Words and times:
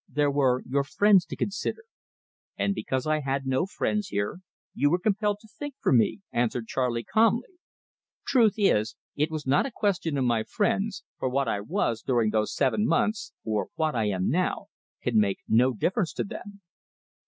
There 0.09 0.31
were 0.31 0.63
your 0.67 0.83
friends 0.83 1.27
to 1.27 1.35
consider." 1.35 1.83
"And 2.57 2.73
because 2.73 3.05
I 3.05 3.19
had 3.19 3.45
no 3.45 3.67
friends 3.67 4.07
here, 4.07 4.39
you 4.73 4.89
were 4.89 4.97
compelled 4.97 5.37
to 5.41 5.47
think 5.47 5.75
for 5.79 5.91
me!" 5.93 6.21
answered 6.31 6.65
Charley 6.65 7.03
calmly. 7.03 7.59
"Truth 8.25 8.55
is, 8.57 8.95
it 9.15 9.29
was 9.29 9.45
not 9.45 9.67
a 9.67 9.71
question 9.71 10.17
of 10.17 10.23
my 10.25 10.41
friends, 10.41 11.03
for 11.19 11.29
what 11.29 11.47
I 11.47 11.59
was 11.61 12.01
during 12.01 12.31
those 12.31 12.51
seven 12.55 12.87
months, 12.87 13.31
or 13.43 13.67
what 13.75 13.93
I 13.93 14.05
am 14.05 14.27
now, 14.27 14.69
can 15.03 15.19
make 15.19 15.37
no 15.47 15.71
difference 15.71 16.13
to 16.13 16.23
them." 16.23 16.61